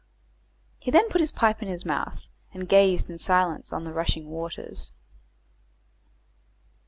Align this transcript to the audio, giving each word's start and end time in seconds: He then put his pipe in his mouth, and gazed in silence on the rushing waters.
He 0.79 0.89
then 0.89 1.09
put 1.09 1.21
his 1.21 1.31
pipe 1.31 1.61
in 1.61 1.67
his 1.67 1.85
mouth, 1.85 2.25
and 2.55 2.67
gazed 2.67 3.07
in 3.07 3.19
silence 3.19 3.71
on 3.71 3.83
the 3.83 3.93
rushing 3.93 4.31
waters. 4.31 4.93